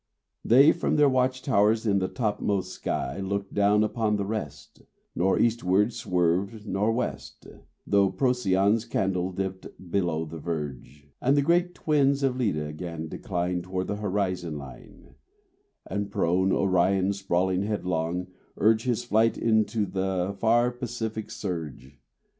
They 0.43 0.71
from 0.71 0.95
their 0.95 1.07
watch 1.07 1.43
towers 1.43 1.85
in 1.85 1.99
the 1.99 2.07
topmost 2.07 2.71
sky 2.73 3.19
Looked 3.19 3.53
down 3.53 3.83
upon 3.83 4.15
the 4.15 4.25
rest, 4.25 4.81
Nor 5.13 5.37
eastward 5.37 5.93
swerved 5.93 6.65
nor 6.65 6.91
west, 6.91 7.45
Though 7.85 8.09
Procyon's 8.09 8.83
candle 8.85 9.31
dipped 9.31 9.67
below 9.91 10.25
the 10.25 10.39
verge, 10.39 11.07
And 11.21 11.37
the 11.37 11.43
great 11.43 11.75
twins 11.75 12.23
of 12.23 12.35
Leda 12.35 12.73
'gan 12.73 13.09
decline 13.09 13.61
Toward 13.61 13.85
the 13.85 13.97
horizon 13.97 14.57
line, 14.57 15.13
And 15.85 16.09
prone 16.09 16.51
Orion, 16.51 17.13
sprawling 17.13 17.61
headlong, 17.61 18.25
urge 18.57 18.85
His 18.85 19.03
flight 19.03 19.37
into 19.37 19.85
the 19.85 20.35
far 20.39 20.71
Pacific 20.71 21.29
surge. 21.29 21.99